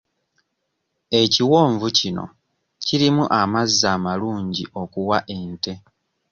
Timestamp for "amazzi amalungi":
3.39-4.63